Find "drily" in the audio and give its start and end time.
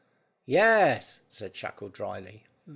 1.89-2.45